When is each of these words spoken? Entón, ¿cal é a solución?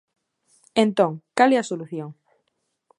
Entón, 0.83 1.11
¿cal 1.37 1.49
é 1.55 1.57
a 1.59 1.69
solución? 1.71 2.09